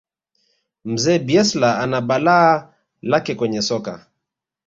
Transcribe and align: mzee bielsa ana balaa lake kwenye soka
mzee 0.91 1.19
bielsa 1.27 1.69
ana 1.83 2.01
balaa 2.01 2.73
lake 3.01 3.35
kwenye 3.35 3.61
soka 3.61 3.93